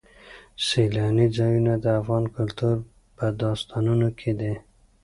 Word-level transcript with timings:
سیلاني 0.67 1.27
ځایونه 1.37 1.73
د 1.83 1.85
افغان 1.99 2.23
کلتور 2.37 2.75
په 3.17 3.25
داستانونو 3.41 4.07
کې 4.19 4.31
دي. 4.39 4.53